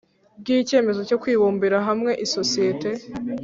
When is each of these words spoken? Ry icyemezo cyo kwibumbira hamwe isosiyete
Ry 0.41 0.49
icyemezo 0.63 1.01
cyo 1.09 1.17
kwibumbira 1.21 1.77
hamwe 1.87 2.11
isosiyete 2.25 2.89